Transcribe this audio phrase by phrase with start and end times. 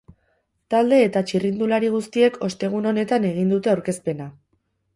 [0.73, 4.31] Talde eta txirrindulari guztiek ostegun honetan egin dute aurkezpena.